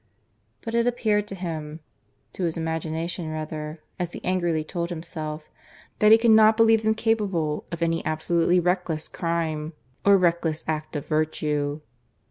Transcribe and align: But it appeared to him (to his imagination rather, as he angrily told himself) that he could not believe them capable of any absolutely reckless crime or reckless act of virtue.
But 0.63 0.73
it 0.73 0.87
appeared 0.87 1.27
to 1.27 1.35
him 1.35 1.79
(to 2.33 2.45
his 2.45 2.57
imagination 2.57 3.29
rather, 3.29 3.83
as 3.99 4.11
he 4.13 4.23
angrily 4.25 4.63
told 4.63 4.89
himself) 4.89 5.47
that 5.99 6.11
he 6.11 6.17
could 6.17 6.31
not 6.31 6.57
believe 6.57 6.81
them 6.81 6.95
capable 6.95 7.65
of 7.71 7.83
any 7.83 8.03
absolutely 8.03 8.59
reckless 8.59 9.07
crime 9.07 9.73
or 10.03 10.17
reckless 10.17 10.63
act 10.67 10.95
of 10.95 11.05
virtue. 11.05 11.81